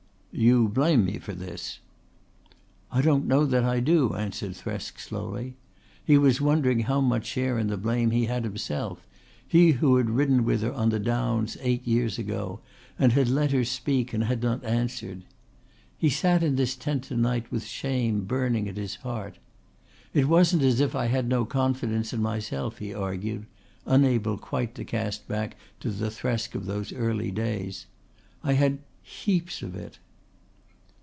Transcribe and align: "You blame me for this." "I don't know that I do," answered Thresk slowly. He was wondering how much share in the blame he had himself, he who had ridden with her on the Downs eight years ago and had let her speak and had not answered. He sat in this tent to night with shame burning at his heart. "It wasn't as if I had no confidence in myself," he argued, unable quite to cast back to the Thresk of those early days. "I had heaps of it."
"You 0.33 0.69
blame 0.69 1.03
me 1.03 1.19
for 1.19 1.33
this." 1.33 1.79
"I 2.89 3.01
don't 3.01 3.27
know 3.27 3.43
that 3.45 3.65
I 3.65 3.81
do," 3.81 4.13
answered 4.15 4.53
Thresk 4.55 4.97
slowly. 4.97 5.57
He 6.05 6.17
was 6.17 6.39
wondering 6.39 6.79
how 6.79 7.01
much 7.01 7.25
share 7.25 7.59
in 7.59 7.67
the 7.67 7.75
blame 7.75 8.11
he 8.11 8.25
had 8.27 8.45
himself, 8.45 9.05
he 9.45 9.73
who 9.73 9.97
had 9.97 10.09
ridden 10.09 10.45
with 10.45 10.61
her 10.61 10.71
on 10.71 10.87
the 10.87 11.01
Downs 11.01 11.57
eight 11.59 11.85
years 11.85 12.17
ago 12.17 12.61
and 12.97 13.11
had 13.11 13.27
let 13.27 13.51
her 13.51 13.65
speak 13.65 14.13
and 14.13 14.23
had 14.23 14.41
not 14.41 14.63
answered. 14.63 15.25
He 15.97 16.09
sat 16.09 16.43
in 16.43 16.55
this 16.55 16.77
tent 16.77 17.03
to 17.03 17.17
night 17.17 17.51
with 17.51 17.65
shame 17.65 18.23
burning 18.23 18.69
at 18.69 18.77
his 18.77 18.95
heart. 18.95 19.37
"It 20.13 20.29
wasn't 20.29 20.63
as 20.63 20.79
if 20.79 20.95
I 20.95 21.07
had 21.07 21.27
no 21.27 21.43
confidence 21.43 22.13
in 22.13 22.21
myself," 22.21 22.77
he 22.77 22.93
argued, 22.93 23.47
unable 23.85 24.37
quite 24.37 24.73
to 24.75 24.85
cast 24.85 25.27
back 25.27 25.57
to 25.81 25.91
the 25.91 26.09
Thresk 26.09 26.55
of 26.55 26.67
those 26.67 26.93
early 26.93 27.31
days. 27.31 27.85
"I 28.45 28.53
had 28.53 28.79
heaps 29.03 29.61
of 29.61 29.75
it." 29.75 29.99